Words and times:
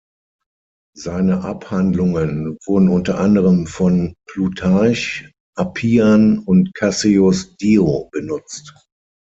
Seine 0.95 1.43
Abhandlungen 1.43 2.57
wurden 2.65 2.89
unter 2.89 3.19
anderem 3.19 3.67
von 3.67 4.15
Plutarch, 4.25 5.31
Appian 5.55 6.39
und 6.39 6.73
Cassius 6.73 7.55
Dio 7.57 8.09
benutzt. 8.11 8.73